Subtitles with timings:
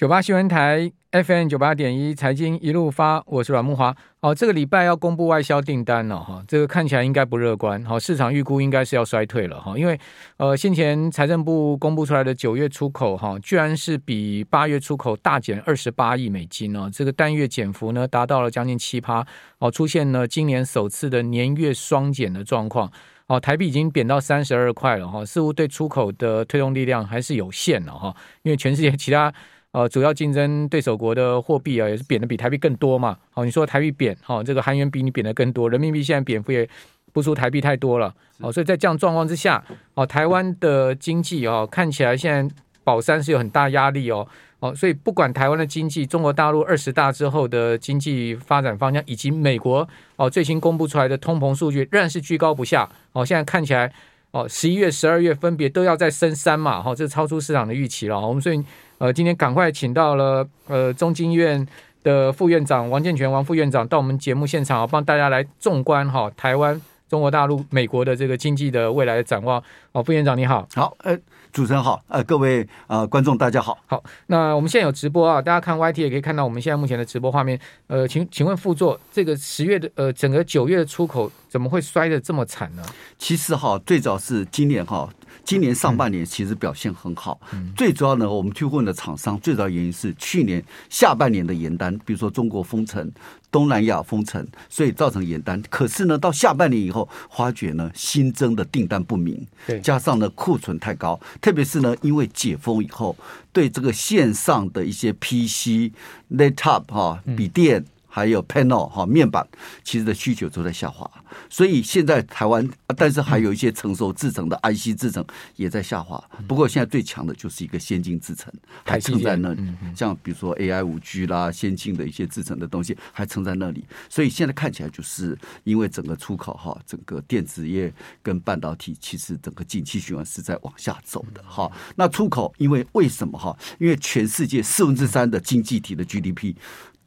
[0.00, 3.94] 九八新闻台 FM 九八点一财经一路发，我是阮木华。
[4.20, 7.84] 哦，这个礼拜要公布外销订单了哈，这个看起来应该不乐观。
[7.84, 10.00] 好，市场预估应该是要衰退了哈，因为
[10.38, 19.26] 呃，先前财政部公布出来的九月出口哈，居然是比八月出口大减二十八亿美金哦，这个单月减幅呢达到了将近七趴，
[19.58, 22.90] 哦，出现了今年首次的年月双减的状况。
[23.26, 29.30] 哦，台币已经贬到三十二块了哈，似乎对出口的推动力量还是有限了哈，因为全世界其他。
[29.72, 33.16] 呃，主要竞争对手国的货币啊，也是贬的比台币更多嘛。
[33.30, 36.68] 好，你说台币贬，好，这个韩元比你贬的更多，人民币现在贬幅也
[37.12, 38.12] 不输台币太多了。
[38.40, 44.26] 好，所以在这样状况之下，哦，台湾的经济哦，看起来现在保山是有很大压力哦。
[44.58, 52.90] 哦，所以不管台湾的经济，中国大陆二十大之后的经济发展方向，以及美国哦最新公布出来的通膨数据，仍然是居高不下。
[53.12, 53.92] 哦，现在看起来。
[54.32, 58.20] 哦，十一月、十二月分别都要再升三嘛，哈、哦，这超出市场的预期了。
[58.20, 58.62] 我们所以
[58.98, 61.66] 呃，今天赶快请到了呃中经院
[62.02, 66.80] 的副院长王建全王副院长到我们节目现场，帮大家来纵观哈、哦、台湾、
[67.10, 69.62] 中国大陆、美国的这个经济的未来的展望。
[69.92, 71.18] 哦，副院长你好，好，呃。
[71.52, 77.58] 主持人好，呃，各位呃观众大家好，好，那我们现在有直播啊，大家看 YT 也可以看到我们现在目前的直播画面。
[77.88, 82.84] 呃，请请问副座，这个十月的呃整个九月的出口怎么会摔得这么惨呢？
[83.18, 85.08] 其实哈，最早是今年哈。
[85.50, 87.40] 今年上半年其实表现很好，
[87.76, 93.10] 最主要呢，我们去问的厂商，最主要原因是去年下半年的延单，比如说中国封城、
[93.50, 95.60] 东南亚封城，所以造成延单。
[95.68, 99.44] 可是呢，到下半年以后，发觉呢新增的订单不明，
[99.82, 103.16] 加上呢库存太高，特别是呢因为解封以后，
[103.52, 105.90] 对这个线上的一些 PC、
[106.30, 107.84] Laptop 哈笔电。
[108.10, 109.46] 还有 panel 哈面板，
[109.84, 111.08] 其实的需求都在下滑，
[111.48, 116.22] 所以现在台湾，但是还有一些成熟制程的 IC 制程也在下滑。
[116.48, 118.52] 不过现在最强的就是一个先进制程，
[118.84, 119.62] 还撑在那里。
[119.94, 123.84] 像比如说 AI 五 G 啦，先进的一些制程的东西还撑在那里。
[124.08, 131.70] 所以现在看起来就是因为整个出口哈，整个电子业跟半导体，其实整个景气循环是在往下走的哈。
[131.94, 133.56] 那出口因为为什么哈？
[133.78, 136.56] 因为全世界四分之三的经济体的 GDP。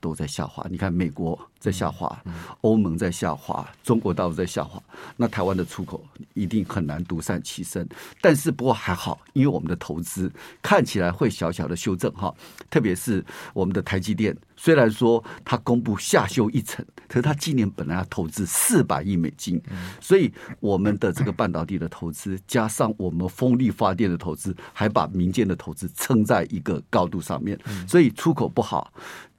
[0.03, 2.21] 都在下滑，你看美国在下滑，
[2.59, 4.83] 欧盟在下滑，中国大陆在下滑，
[5.15, 6.03] 那台湾的出口
[6.33, 7.87] 一定很难独善其身。
[8.19, 10.29] 但是不过还好，因为我们的投资
[10.61, 12.35] 看起来会小小的修正哈，
[12.69, 19.61] 特别是我们的台积电，虽然说它公布下修一层，可是它今年本来要投资四百亿美金，
[20.01, 28.91] 所以我们的这个半导体的投资加上我们风力发电的投资，还把民间的投资撑在一个高度上面，所以出口不好。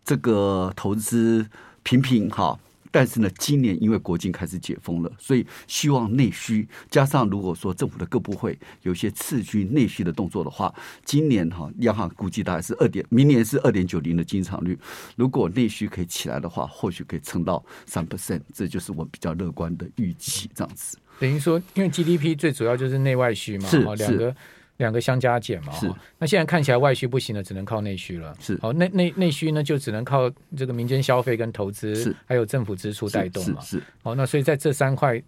[0.05, 1.47] 这个投资
[1.83, 2.59] 平平哈，
[2.91, 10.73] 但是呢，今年因为国境开始解封了，所以希望内需加上如果说政府的各部会有些刺激内需的动作的话，
[11.05, 14.79] 今年哈央行估计大概是二点，明年是二点九零的经常率。
[15.17, 20.51] 如果内需可以起来的话，或许可以撑到三 percent，这就是我比较乐观的预期。
[20.55, 24.37] 这样子等于说，因为 GDP 最主要就是内外需嘛，是两个。
[24.79, 25.91] 两个相加减嘛，是。
[26.19, 28.37] 那现在看起来外需不行了，只能靠内需了。
[28.41, 28.59] 是。
[28.61, 32.17] 好，内内内需呢，就只能靠这个民间消费跟投资，是。
[32.27, 33.61] 还有政府支出带动嘛。
[33.61, 33.79] 是。
[33.79, 33.83] 是。
[34.03, 35.23] 好，那所以在这三块，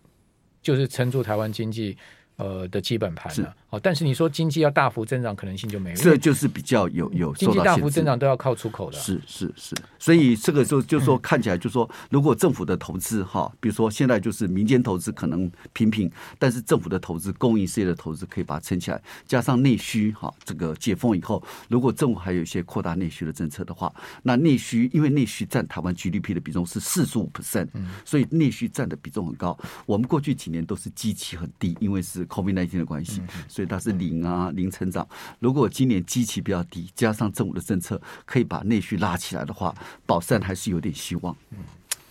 [0.63, 1.97] 就是撑住台湾经济。
[2.37, 5.97] 呃的基本盘了，哦，但是你说经济要大幅增长，可能性就没有。
[5.97, 8.99] 这就是比较有有经济大幅增长都要靠出口的。
[8.99, 23.91] 是是是，所以这个就就说看起来就说，如果政府的投资哈，比如说现在就是民间投资可能平平，但是政府的投资、公营事业的投资可以把它撑起来，加上内需哈，这个解封以后，如果政府还有一些扩大内需的政策的话，
[24.23, 27.69] 那内需因为内需占台湾 GDP 的比重是四十五 percent，
[28.05, 29.59] 所以内需占的比重很高。
[29.87, 32.26] 我们过去几年都是基期很低，因为是。
[32.27, 35.07] COVID-19 的关系，所以它是零啊，零成长。
[35.39, 39.75] 如果今年基期比较低，加上政府的政策可以把内需拉起来的话，
[40.07, 41.37] 保善还是有点希望。
[41.51, 41.59] 嗯，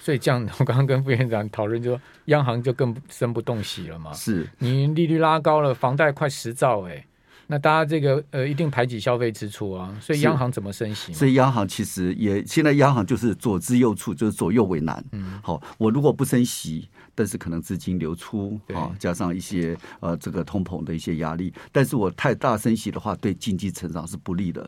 [0.02, 4.14] 所以这样，我刚刚跟副院长讨论，就说央行就更生不动息了嘛。
[4.14, 7.06] 是你利率拉高了，房贷快十兆哎、欸。
[7.48, 11.14] 那大家这个呃，一定排挤消费支出啊，所以央行怎么升息？
[11.14, 15.04] 所以央行其实也现在央行就是左支右绌，就是左右为难。
[15.12, 24.68] 嗯，好，我如果不升息，但是可能资金流出啊，加上一些呃这个通膨的一些压力，但是我太大升息的话，对经济成长是不利的。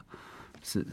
[0.63, 0.85] 是，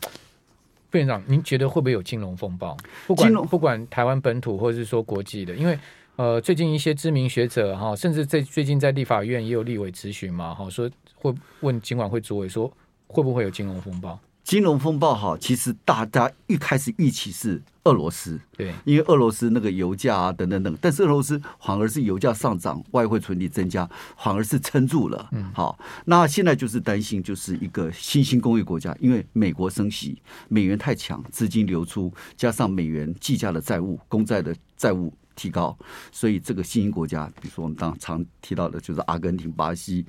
[0.91, 2.77] 副院长，您觉得会不会有金融风暴？
[3.07, 5.79] 不管不管台湾本土或者是说国际的，因为。
[6.17, 10.89] 呃，最近一些知名学者哈，甚至在最近在立法院也有立委咨询嘛，哈，说
[11.31, 12.71] 会问金管会主委说
[13.07, 14.19] 会不会有金融风暴？
[14.43, 23.89] 金融风暴哈，其实大家一开始预期是俄罗斯，对，因为俄罗斯那个油价啊等等等，但是俄罗斯反而是油价上涨，外汇存底增加，
[24.19, 25.31] 反而是撑住了。
[25.33, 35.75] 嗯，好，那现在就是担心就是一个新兴工业国家，因为美国升息，美元太强，资金流出，加上美元计价的债务，公债的债务提高，
[36.13, 40.05] 所以这个新兴国家，比如说我们当常提到的就是阿根廷、巴西。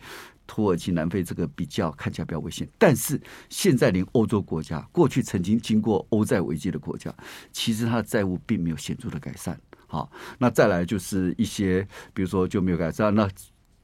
[0.48, 3.20] 土耳其、南非这个比较看起来比较危险，但是
[3.50, 7.14] 现在连欧洲国家，过去曾经经过欧债危机的国家，
[7.52, 9.60] 其实它的债务并没有显著的改善。
[9.88, 10.10] 好，
[10.40, 13.30] 那再来就是一些，比如说就没有改善，那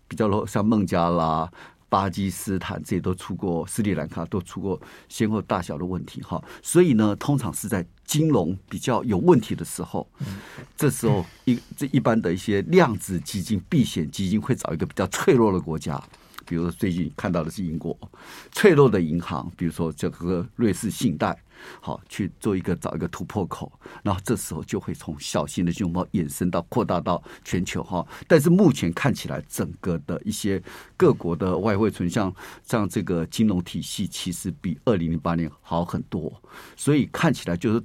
[0.07, 1.49] 比较像孟加拉、
[1.89, 6.21] 巴基斯坦这些都出过，斯里兰卡都出过先后大小的问题。
[6.21, 10.09] 哈，所以呢，通常是在金融比较有问题的时候，
[10.75, 16.01] 这时候一这一般的一些量子基金、避险基金会找一个比较脆弱的国家。
[16.45, 17.97] 比如说最近看到的是英国
[18.51, 21.37] 脆弱的银行，比如说这个瑞士信贷，
[21.79, 23.71] 好去做一个找一个突破口，
[24.03, 28.05] 然后这时候就会从小型的金融包衍生到扩大到全球哈。
[28.27, 30.61] 但是目前看起来，整个的一些
[30.97, 32.33] 各国的外汇存像，
[32.63, 36.41] 像这个金融体系，其实比二零零八年好很多，
[36.75, 37.83] 所以看起来就是。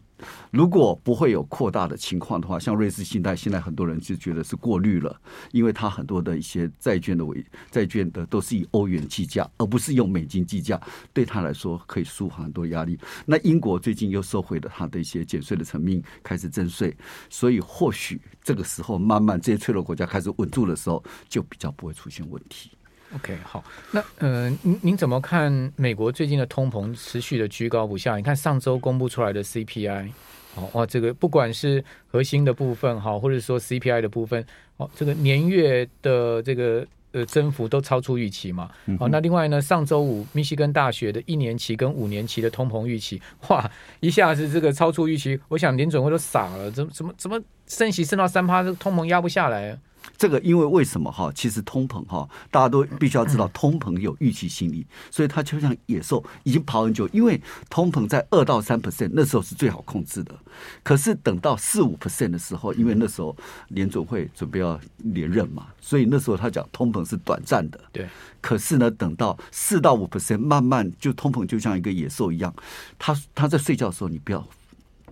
[0.50, 5.20] 如果不会有扩大的情况的话，像瑞士信贷，现在很多人就觉得是过滤了，
[5.52, 10.80] 因为它很多的一些债券的违债券的都是以欧元计价，而不是用美金计价，
[11.12, 12.98] 对他来说可以舒缓很多压力。
[13.24, 16.96] 那英国最近又收回了他的一些减税的层面，开始征税，
[17.28, 22.70] 所以或许这个时候慢慢这些脆弱国家开始稳住的时候，就比较不会出现问题。
[23.14, 23.62] OK，好，
[23.92, 28.16] 那呃，您您怎么看美国最近的通膨持续的居高不下？
[28.16, 30.10] 你看上周公布出来的 CPI，
[30.56, 34.44] 哦，哇，这个不管是核心的部分哈，或者说 CPI 的部分，
[34.76, 38.68] 哦，这个年月的这个呃增幅都超出预期嘛。
[38.98, 43.70] 好，那另外呢，上周五密西根大学的一年期跟五年期的通膨预期， 哇，
[44.00, 49.78] 一下子这个超出预期，我想联准会都傻了，怎么怎么怎么升息升到三趴，这个通膨压不下来。
[50.16, 51.30] 这个因为为什么哈？
[51.34, 57.08] 其实通膨哈，大家都必须要知道，通膨有预期心理，所以它就像野兽，已经跑很久。
[57.12, 60.34] 因为通膨在二到三 percent 那时候是最好控制的，
[60.82, 63.36] 可是等到四五 percent 的时候，因为那时候
[63.68, 67.80] 联总会准备要连任嘛，所以那时候他讲通膨是短暂的。
[67.92, 68.08] 对。
[68.40, 72.54] 可是呢，等到四到五 percent 慢慢就通膨就像一个野兽一样，
[72.98, 74.46] 他他在睡觉的时候，你不要。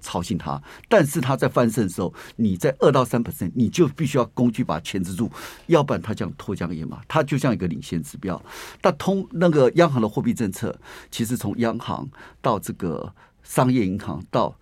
[0.04, 5.30] 操心它，但是它在翻身的时候，你在二到三 percent，你就必须要工具把它钳制住，
[5.66, 8.40] 要不然它这样脱缰野马，它就像一个领先指标。
[8.82, 10.78] 但通那个央行的货币政策，
[11.10, 12.06] 其实从央行
[12.42, 13.10] 到这个
[13.42, 14.54] 商业银行到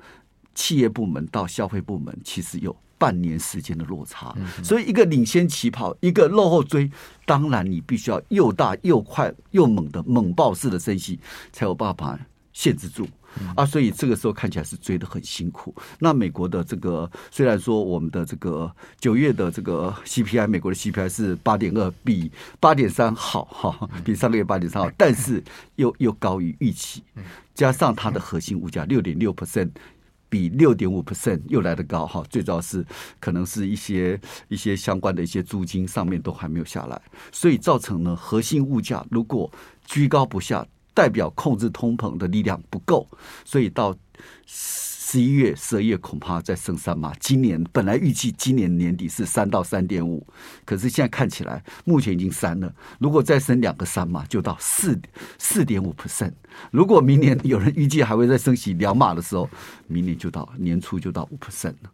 [0.55, 4.33] 企业部门到消费部门，其实有半年时间的落差。
[4.63, 6.89] 所以一个领先起跑，一个落后追，
[7.27, 11.19] 当然你必须要又大又快又猛的猛爆式的升息，
[11.53, 12.17] 才有办法
[12.53, 13.09] 限制住。
[13.57, 15.75] 啊，所以这个时候看起来是追得很辛苦。
[15.99, 22.31] 那美国的这个虽然说我们的这个九月的这个 CPI，美国的 CPI 是八点二，比
[22.61, 25.43] 八点三好哈，比上个月八点三好， 但是
[25.77, 27.03] 又又高于预期，
[27.55, 29.71] 加上它的核心物价六点六 percent，
[30.29, 32.23] 比六点五 percent 又来得高哈。
[32.29, 32.85] 最主要是
[33.21, 37.01] 可能是一些一些相关的一些租金上面都还没有下来，
[37.31, 39.51] 所以造成呢核心物价如果
[39.85, 40.67] 居高不下。
[40.95, 43.09] 代表控制通膨的力量不够，
[43.45, 43.97] 所以到
[44.47, 47.13] 十一月、十二月恐怕再升三码。
[47.21, 50.27] 今年本来预计今年年底是三到三点五，
[50.65, 52.75] 可是现在看起来目前已经三了。
[52.99, 54.99] 如果再升两个三码，就到四
[55.39, 56.33] 四点五 percent。
[56.71, 59.49] 如果明年有人预计还会再升起两码的时候，
[59.87, 61.91] 明年就到年初就到五 percent 了。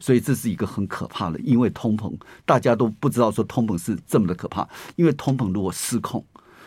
[0.00, 2.10] 所以这是一个很可怕的，因为通膨
[2.46, 4.66] 大家都不知道说通膨是这么的可怕，
[4.96, 6.24] 因为通膨如果失控。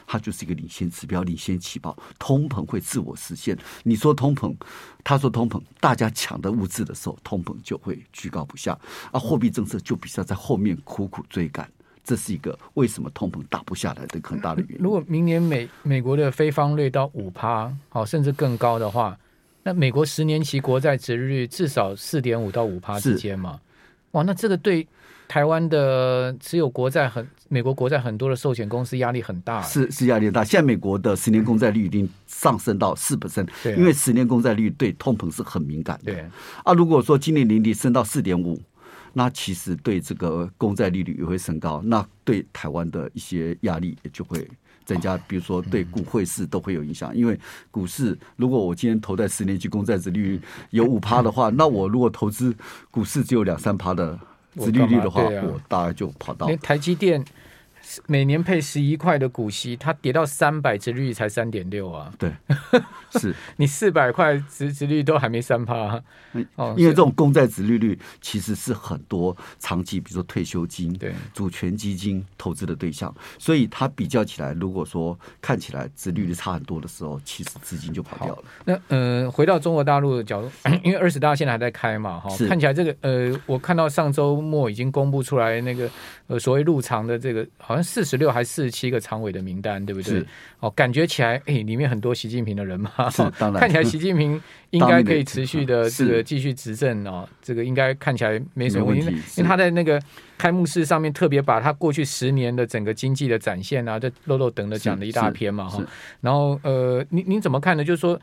[0.07, 3.57] 它就是一个领先指标，领先起跑，通膨会自我实现。
[3.83, 4.55] 你说通膨，
[5.03, 8.77] 他说通膨，大家抢的物资的时候，通膨就会居高不下，
[9.11, 11.69] 而货币政策就必须要在后面苦苦追赶。
[12.03, 14.83] 这是一个为什么通膨打不下来的很大的原因。
[14.83, 19.17] 如果明年美美国的非方率到五趴，好，甚至更高的话，
[19.63, 23.59] 那美国十年期国债殖利率至少四点五到五趴之间嘛？
[24.11, 24.87] 哇，那这个对。
[25.27, 30.43] 台湾的持有国债很，美国国债很多的寿险公司压力很大，是是压力很大。
[30.43, 36.13] 现在美国的十年公债率已经上升到四 percent，因为十年公债率对通膨是很敏感的。
[36.13, 36.25] 对
[36.63, 38.61] 啊，如果说今年年底升到四点五，
[39.13, 44.47] 那其实对这个公债利率也会升高，那对台湾的一些压力也就会
[44.85, 45.17] 增加。
[45.27, 47.37] 比如说对股汇市都会有影响，因为
[47.71, 50.39] 股市如果我今天投在十年期公债值利率
[50.69, 52.55] 有五趴的话，那我如果投资
[52.91, 54.17] 股市只有两三趴的。
[54.57, 57.23] 殖利率的话，我大概就跑到连台积电
[58.07, 62.11] 每年配十一块的股息，它跌到三百，殖利率才三点六啊。
[62.17, 62.31] 对，
[63.19, 66.03] 是你四百块殖殖率都还没三趴，啊。
[66.55, 78.43] 哦，因为这种公债殖利率其实是很多长期，比如说退休金、对主权基金投资的对象，所以它比较起来，如果说看起来殖利率差很多的时候，其实资金就跑掉了。
[78.65, 80.51] 那呃，回到中国大陆的角度，
[80.83, 85.89] 因为二十大现在还在开嘛，哈，看起来这个呃，我看到上周末已经公布出来那个
[86.27, 90.25] 呃所谓入场的这个好像四十六还是四十七个常委的名单，对不对？
[90.59, 99.05] 哦，感觉起来哎，里面很多习近平的人嘛，是当然，看起来习近平应该可以持续的 这个继续执政哦，这个应该看起来没什么问题，
[99.37, 100.01] 因为他在那个
[100.37, 105.83] 开幕式上面特别把他过去十年的整个经济的展现啊，这漏漏等的讲了一大篇嘛哈，
[106.21, 107.83] 然后呃，您您怎么看呢？
[107.83, 108.19] 就是说。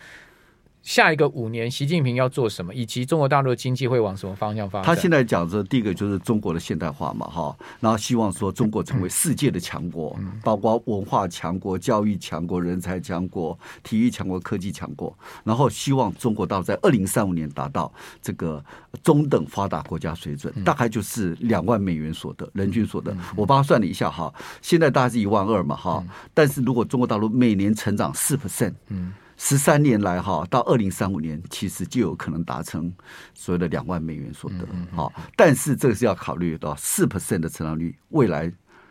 [0.83, 4.87] 下一个五年，习近平要做什么，以及中国大陆的经济会往什么方向发展？
[4.87, 18.62] 他现在讲的第一个就是中国的现代化嘛，哈，然后希望说中国成为世界的强国，包括文化强国、教育强国、人才强国、体育强国、科技强国，然后希望中国到在二零三五年达到这个
[19.05, 23.17] 中等发达国家水准，大概就是两万美元所得，人均所得。
[23.37, 29.12] 我帮他算了一下哈，现在大概是一万二嘛，哈，但是如果中国大陆每年成长四 percent，嗯。
[29.44, 32.94] 十三年来哈，到二零三五年，其实就有可能达成
[33.34, 34.64] 所谓的两万美元所得。
[34.94, 38.50] 好，但是这个是要考虑到四 percent 的成长率，未来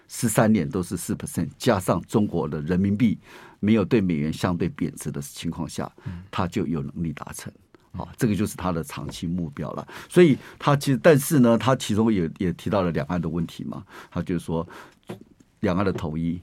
[0.09, 3.17] 十三年都是四 percent，加上中国的人民币
[3.61, 5.89] 没有对美元相对贬值的情况下，
[6.29, 7.49] 它就有能力达成。
[7.93, 9.87] 好，这个就是它的长期目标了。
[10.09, 14.67] 所以它其实，但是呢，它其中也也提到了两岸的问题嘛，他就是说
[15.61, 16.41] 两岸的统一。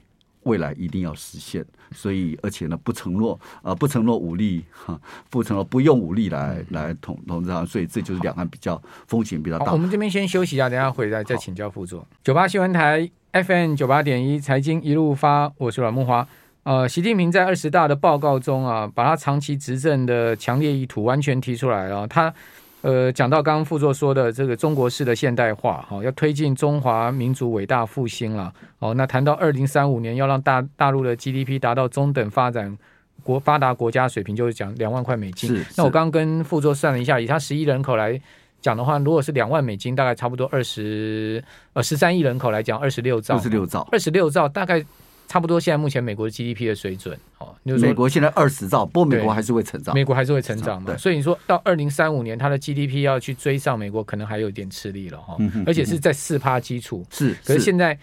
[0.49, 9.71] 未来一定要实现，所以而且呢，不承诺啊、不承诺武力哈，不承诺不用武力来来统统治，所以这就是两岸比较风险比较大。
[9.71, 12.05] 我们这边先休息一下，等下回来再请教副座。
[12.23, 16.25] 九八新闻台 FM 九八点一财经一路发，我是阮慕驊。
[16.63, 22.33] 呃，习近平在二十大的报告中啊，把他长期执政的强烈意图完全提出来了，他。
[22.81, 32.77] 呃，讲到刚刚副座说的这个中国式的现代化，哈，要推进中华民族伟大复兴了，哦，那谈到二零三五年要让大大陆的 GDP 达到中等发展
[33.21, 35.63] 国发达国家水平，就是讲两万块美金。
[35.75, 38.19] 那我刚刚跟副座算了一下，以他十亿人口来
[38.61, 41.43] 讲的话，如果是两万美金，大概差不多二十
[41.73, 44.85] 呃十三亿人口来讲，二十六兆，二十六兆，二十六兆，大概。
[45.29, 57.97] 差不多，现在目前美国的 GDP 的水准，哦，美国现在二十兆，不过美国还是会成长，美国还是会成长嘛，所以你说到二零三五年，它的 GDP 要去追上美国，可能还有点吃力了哈，而且是在四趴基础，是，可是现在。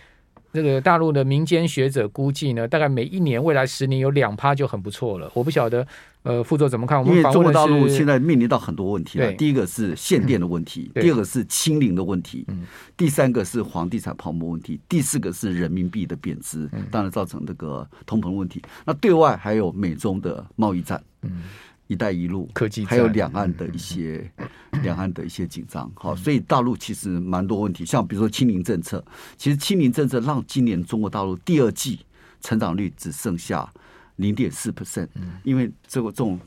[0.52, 5.30] 这个大陆的民间学者估计呢，大概每一年未来十年有两趴就很不错了。
[5.34, 5.86] 我不晓得，
[6.26, 6.98] 呃，副座怎么看？
[6.98, 9.32] 我们因为中国大陆现在面临到很多问题了。
[9.34, 12.44] 第一个是限电的问题，第二个是清零的问题，
[12.96, 18.60] 第三个是房地产泡沫问题，第四个是人民币的贬值，当然造成这个通膨问题。
[18.84, 21.00] 那对外还有美中的贸易战。
[21.88, 24.28] “一带一路”科技，还有两岸的一些
[24.82, 29.04] 两岸的一些紧张，好，所以大陆其实蛮多问题，像比如说清零政策，
[29.36, 32.00] 其实清零政策让今年中国大陆第二季
[32.40, 33.72] 成长率只剩下
[34.16, 35.08] 零点四 percent，
[35.44, 36.38] 因为这个这种。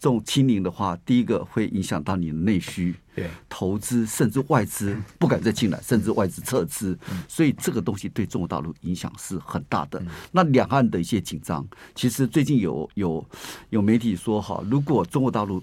[0.00, 3.28] 这种清零的话，第一个会影响到你的内需，对。
[3.48, 6.96] 投资，甚至外资不敢再进来，甚至外资撤资，
[7.26, 10.00] 所以这个东西对中国大陆影响是很大的。
[10.30, 13.26] 那两岸的一些紧张，其实最近有有
[13.70, 15.60] 有媒体说哈，如果中国大陆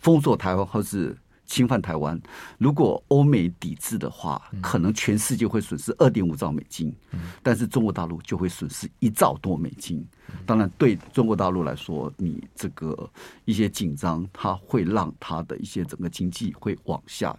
[0.00, 2.20] 封锁台湾或是侵犯台湾，
[2.58, 6.94] 如果欧美抵制的话，可能全世界会损失二点五兆美金，
[7.42, 10.06] 但是中国大陆就会损失一兆多美金。
[10.44, 13.08] 当然，对中国大陆来说，你这个
[13.44, 17.36] 一些紧张，它会让它的一些整个经济会往下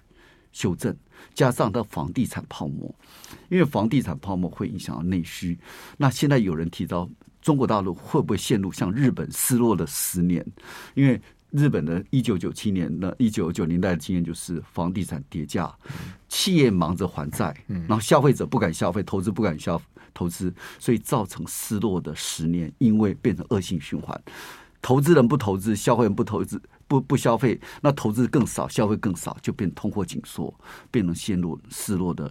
[0.52, 0.96] 修正，
[1.34, 2.94] 加上它房地产泡沫，
[3.50, 5.60] 因为房地产泡沫会影响到内需。
[5.98, 7.10] 那现在有人提到，
[7.42, 10.46] 中国大陆会不会陷入像日本失落的十年？
[10.96, 11.22] 因为
[11.52, 15.74] 日本的一九九七年的一九九零代的经验就是房地产跌价，
[16.28, 19.82] 企业忙着还债，然后消费者不敢消费，投资不敢消
[20.14, 24.22] 投资，所以造成失落的十年，因为变成恶性循环，
[24.82, 30.54] 投资人不投资，消费人不投资，不不消费，那投资更少，消费更少，就变通货紧缩，
[30.92, 32.30] 变成陷入失落的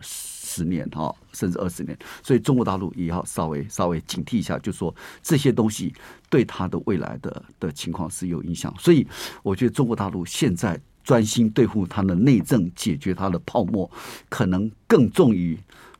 [0.57, 5.93] 十年哈，甚至二十年，所以中国大陆也要稍微稍微警惕一下，就说这些东西
[6.31, 8.75] 对它的未来的的情况是有影响。
[8.79, 9.07] 所以
[9.43, 13.91] 我觉得中国大陆现在专心对付它的内政，解决它的泡沫，
[14.31, 15.59] 可能更重于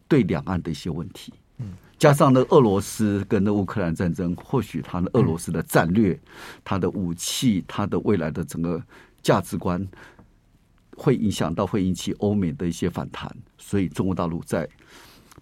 [0.09, 1.33] 对两岸的一些问题。
[1.59, 6.19] 嗯，加上呢，俄罗斯跟那乌克兰战争，或许它的俄罗斯的战略、
[6.65, 8.83] 它的武器、它的未来的整个
[9.23, 9.87] 价值观。
[10.97, 14.69] 会影响到，会引起欧美的一些反弹，所以中国大陆在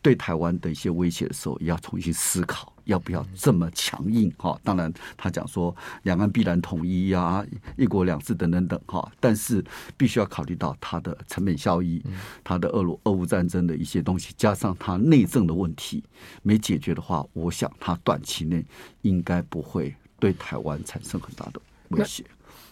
[0.02, 4.60] 对台湾的一些威胁的时候，也要重新思考要不要这么强硬哈。
[4.62, 7.42] 当然，他讲说两岸必然统一呀，
[7.78, 9.64] 一国两制等等等哈，但是
[9.96, 12.02] 必须要考虑到它的成本效益，
[12.42, 16.04] 它的俄罗俄乌战争的一些东西，加上它内政的问题
[16.42, 18.62] 没解决的话，我想它短期内
[19.02, 22.22] 应该不会对台湾产生很大的威胁。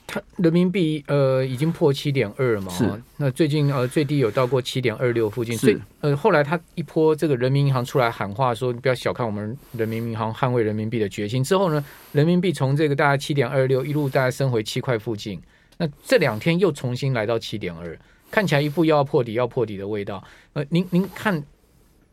[0.07, 2.73] 它人民币呃已经破七点二了嘛？
[2.73, 3.03] 是。
[3.17, 5.57] 那最近呃最低有到过七点二六附近。
[5.57, 5.81] 是。
[6.01, 11.43] 呃后来他一波这个人民银行出来喊话说，你不要小看我们人民银行捍卫人民币的决心。
[11.43, 15.41] 之后呢，人民币从这个大概七点二六一路大概升回七块附近。
[15.79, 17.99] 那这两天又重新来到七点二，
[18.31, 20.23] 看起来一副又要破底要破底的味道。
[20.53, 21.43] 呃，您您看，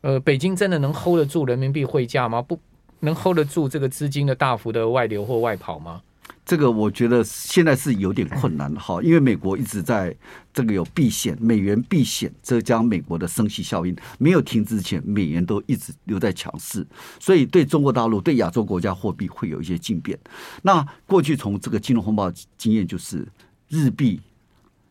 [0.02, 2.42] 呃，北京真的能 hold 得住人民币汇价吗？
[2.42, 2.58] 不
[3.02, 6.02] 能 hold 得住这个资金的大幅的外流或外跑吗？
[6.50, 10.16] 这个我觉得现在是有点困难的哈，因为美国一直在
[10.52, 16.84] 这个有避险，美元避险，这将美国的升息效应没有停之前，美元都一直留在强势，
[17.20, 20.18] 所以对中国大陆、对亚洲国家货币会有一些竞变。
[20.64, 23.28] 那过去从这个金融风暴经验就是
[23.68, 24.20] 日币、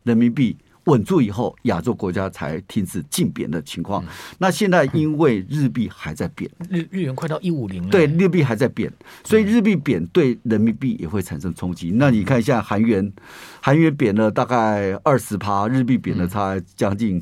[0.03, 0.55] 人民币。
[0.89, 4.03] 稳住以后，亚洲国家才停止竞贬的情况。
[4.39, 7.89] 那现在因为日币还在贬， 日日元快到一五零了。
[7.89, 8.91] 对，日币还在贬，
[9.23, 11.91] 所以日币贬对人民币也会产生冲击。
[11.95, 13.13] 那你看，现在韩元，
[13.61, 17.21] 韩元贬了大概二十趴，日币贬了差将近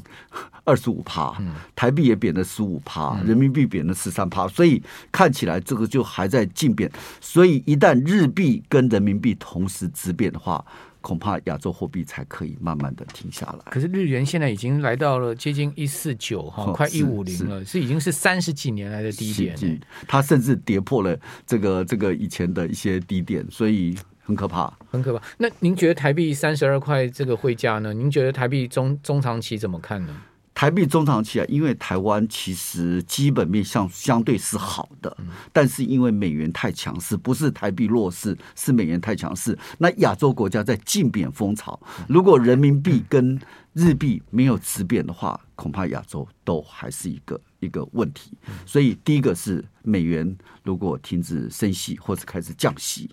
[0.63, 1.35] 二十五趴，
[1.75, 4.47] 台币也贬了十五趴，人民币贬了十三趴。
[4.47, 4.81] 所以
[5.11, 6.89] 看起来这个就还在竞贬。
[7.19, 10.63] 所以一旦日币跟人民币同时直贬的话，
[11.07, 13.71] 恐怕亚洲货币才可以慢慢的停下来。
[13.71, 19.79] 可是日元现在已经来到了接近一四九哈，快一五零了，是，已经是三十几年来的低点。
[20.05, 25.25] 它甚至跌破了这个这个以前的一些低点，所以很可怕，很可怕。
[25.37, 27.93] 那您觉得台币三十二块这个汇价呢？
[27.93, 30.13] 您觉得台币中中长期怎么看呢？
[30.57, 35.15] 台币中长期啊，因为台湾其实基本面相相对是好的，
[35.53, 39.55] 但是因为美元太强势，不是台币弱势，是美元太强势。
[39.77, 43.39] 那亚洲国家在竞贬风潮，如果人民币跟
[43.73, 48.35] 日币没有持贬的话，恐怕亚洲都还是一个一个问题。
[48.65, 53.07] 所以第一个是美元如果停止升息或者开始降息，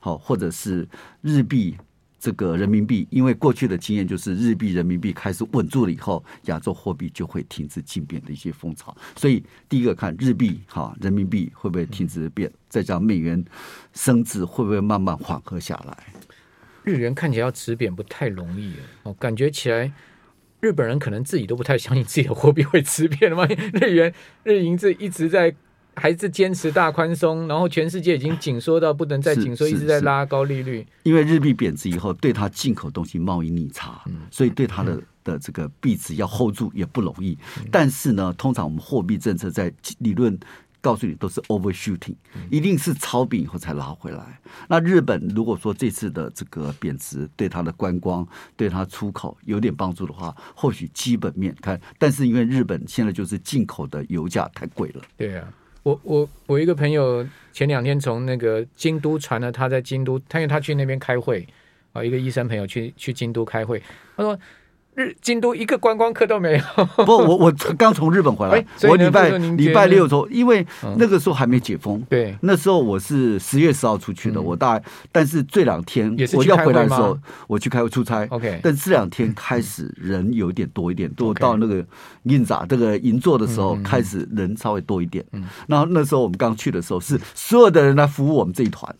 [0.00, 0.88] 好，或者是
[1.20, 1.76] 日币。
[2.20, 8.96] 这个人民币，因为过去的经验就是日币、人民币开始稳住了以后，亚洲货币就会停止竞贬的一些风潮。
[9.14, 12.50] 所以第一个看日币哈，人民币会不会停止变？
[12.68, 13.44] 再讲美元
[13.92, 15.96] 升值会不会慢慢缓和下来？
[16.82, 18.72] 日元看起来要止贬不太容易
[19.04, 19.92] 哦，感觉起来
[20.60, 23.46] 日本人可能自己都不太相信自己的货币会止贬了嘛。
[23.46, 25.54] 日元、日银这一直在。
[25.98, 30.86] 还是坚持大宽松，然后全世界已经紧缩到不能再紧缩，一直在拉高利率。
[31.02, 37.36] 因为日币贬值以后，对它进口东西贸易逆差，所以对它的的这个币值要 hold 住也不容易。
[37.70, 40.38] 但是呢，通常我们货币政策在理论
[40.80, 42.14] 告诉你都是 overshooting，
[42.50, 44.40] 一定是超饼以后才拉回来。
[44.68, 51.80] 那日本如果说这次的这个贬值对它的观光、对它出口有点帮助的话，或许基本面看。
[51.98, 55.48] 但是因为日本现在就是进口的油价太贵了，对啊。
[55.88, 61.46] 我我我一个朋友前两天从那个京都传了他在京都，他因为他去那边开会
[61.92, 63.82] 啊，一个医生朋友去去京都开会，
[64.16, 64.38] 他说。
[64.98, 66.84] 日京都一个观光客都没有。
[67.06, 72.02] 不，我我刚从日本回来，欸、我礼拜礼拜六从，因为那个时候还没解封。
[72.10, 74.80] 对、嗯，那时候我是十月十号出去的，嗯、我大，
[75.12, 78.26] 但是这两天我要回来的时候，我去开会出差。
[78.30, 81.84] OK，但这两天开始人有点多一点，多到那个
[82.24, 85.24] 银座这个银座的时候，开始人稍微多一点。
[85.32, 88.92] 嗯，然后那时候我们刚去的时候，是所有的人来服务我们这一团。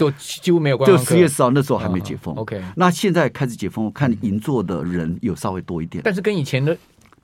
[0.00, 2.34] 都几乎没有关，就十月十号那时候还没解封。
[2.34, 6.74] Oh, OK，那现在开始解封，我看银座的人有稍微多一点，但是跟以前的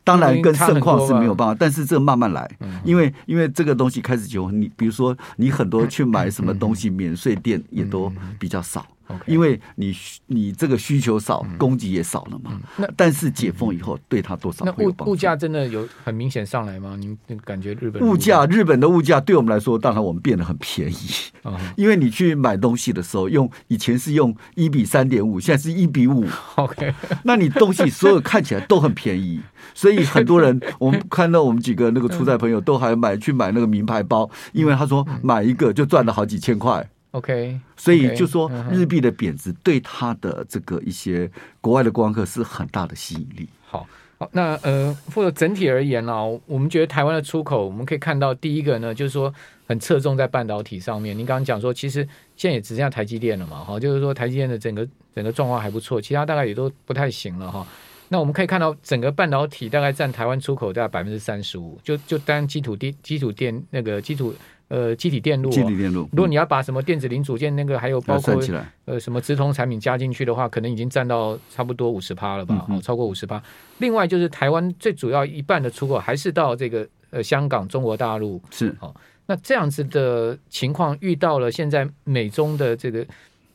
[0.04, 2.48] 当然跟盛况是没有办法，但是这慢慢来，
[2.84, 8.86] 因为因为这个东西开始解封，你比如说你很多去买什么东西免税店也都比较少。
[9.08, 9.20] Okay.
[9.26, 12.60] 因为你你这个需求少，供给也少了嘛。
[12.76, 15.12] 那、嗯、但是解封以后，对它多少会有帮助？
[15.12, 16.96] 物价真的有很明显上来吗？
[16.98, 20.96] 您感觉日本物价，日本的物价对我们来说，当然我们变得很便宜。
[21.42, 26.26] 哦、 因为你去买东西的时候，用以前是用一比三点五，现在是一比五。
[26.56, 26.92] OK，
[27.22, 29.40] 那你东西所有看起来都很便宜，
[29.72, 36.90] 所以很多人我们看到我们几个那个出差朋友都还买去买那个名牌包，因为他说买一个就赚了好几千块。
[37.12, 43.48] OK，所以就说日币的贬值对它的这个一些国外的观光客是很大的吸引力。
[43.66, 43.86] 好，
[44.18, 49.32] 好，那呃，或者整体而言呢，我们觉得台湾的出口，我们可以看到第一个呢，就是说
[49.66, 51.16] 很侧重在半导体上面。
[51.16, 57.66] 您刚刚讲说，其实现在也只剩下台积电了嘛，哈，就是说台积电的整个整个状况还不错，其他大概也都不太行了哈。
[58.08, 64.32] 那我们可以看到，整个半导体大概占台湾出口大概百分之三十五，就就单基础电、基础电那个基础
[64.68, 66.08] 呃基体电路、哦，基体电路。
[66.12, 68.40] 如果你要把什么电子零组件那个还有包括
[68.84, 72.64] 呃什么直通产品加进去的话，可能已经占到差不多五十趴了吧？
[72.68, 73.42] 哦，超过五十趴。
[73.78, 78.94] 另外就是台湾最主要一半的出口还是到这个呃香港、中国大陆是哦。
[79.26, 83.04] 那这样子的情况遇到了现在美中的这个。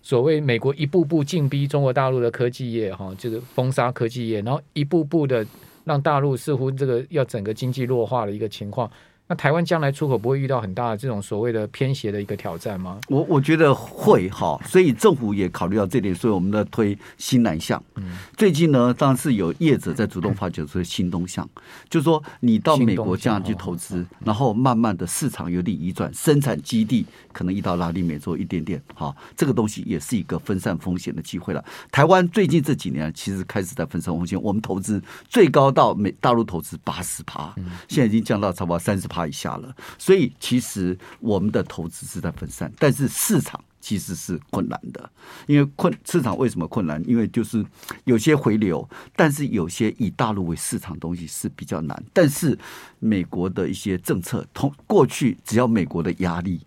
[0.02, 5.46] 所谓美国一步步进逼中国大陆的科技业，哈，就是封杀科技业，然后一步步的
[5.84, 8.90] 让大陆似乎这个要整个经济弱化的一个情况。
[9.32, 13.00] 那台湾将来出口不会遇到很大的这种所谓的偏斜的一个挑战吗？
[13.08, 17.82] 我我觉得会哈，所以政府也考虑到这点，所以我们在推新南向。
[17.96, 21.50] 嗯，最近呢，当然是有业者在主动发掘出新东向，
[21.90, 31.64] 就是说你到美国这样去投资，然后慢慢的市场有点移转，生产基地可能移到拉丁美洲一点点，哈，这个东西也是一个分散风险的机会了。
[31.90, 37.56] 台湾最近这几年其实开始在分散风险，我们投资最高到美大陆投资八十趴，
[37.88, 39.21] 现在已经降到差不多三十趴。
[39.28, 45.10] 一下了，所以其实我们的投资是在分散，但是市场其实是困难的，
[45.48, 47.04] 因为困市场为什么困难？
[47.08, 47.66] 因为就是
[48.04, 52.04] 有些回流，但是有些以大陆为市场东西是比较难。
[52.14, 52.58] 但是
[53.00, 56.62] 美国的一些政策，同过去只要美国的压力，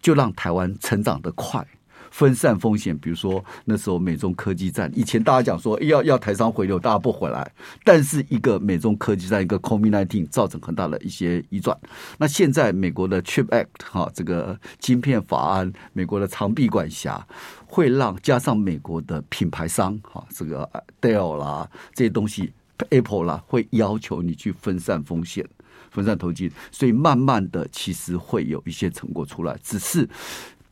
[0.00, 1.66] 就让台湾成长的快。
[2.14, 11.76] 分散风险，比如说那时候美中科技战，以前大家讲说要要台商回流，大家不回来，但是一个美中科技战，一个 COVID-19 造成很大的一些移转。
[12.16, 17.26] 那现在美国的 Chip Act 哈，这个晶片法案，美国的长臂管辖，
[17.66, 22.52] 会让加上美国的品牌商哈，这个 Dell 啦这些东西
[22.90, 25.44] ，Apple 啦，会要求你去分散风险，
[25.90, 30.08] 分散投机，所以慢慢的其实会有一些成果出来，只是。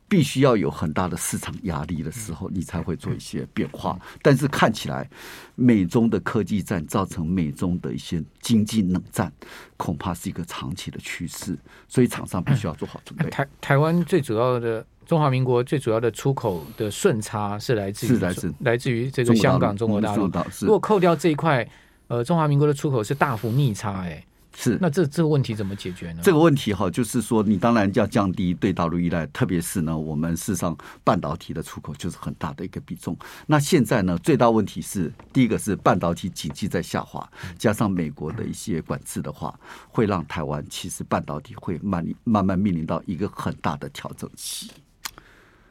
[0.07, 3.99] 必须要有很大的市场压力的时候，你才会做一些变化。
[4.21, 5.09] 但是看起来，
[5.55, 9.31] 美中的科技战造成美中的一些经济冷战，
[9.75, 11.57] 恐怕是一个长期的趋势。
[11.87, 13.29] 所以厂商必须要做好准备。
[13.29, 20.29] 台台湾最主要的中华民国最主要的出口的顺差是来自于是来自来自于这个香港中国大陆。
[20.61, 21.67] 如果扣掉这一块，
[22.07, 24.23] 呃，中华民国的出口是大幅逆差，哎。
[24.55, 26.21] 是，那这这个问题怎么解决呢？
[26.23, 33.17] 这个问题哈，就是说你当然要降低对大陆依赖，特别是呢，我们事实上半导体的出口就是很大的一个比重。
[33.47, 44.69] 那现在呢，最大问题是第一个是半导体经济在下滑，加上美国的一些管制的话，会让台湾其实半导体会慢慢慢面临到一个很大的调整期。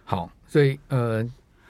[0.04, 1.22] 好，所以呃，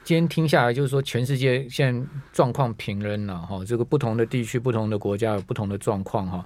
[0.03, 6.43] 今天听下来就是说，全世界现在状况平稳了哈，这个不同的地区、不同的国家有不同的状况哈。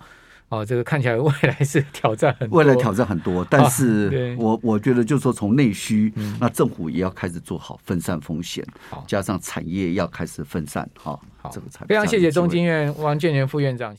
[0.49, 8.65] 哦，这个看起来未来是挑战很多，未来挑战很多，但是我、啊、我觉得就是说从内需，嗯、那政府也要开始做好分散风险，
[9.05, 13.95] 加上产业要开始分散，哈，好，这个才非常谢谢中经院王建元副院长。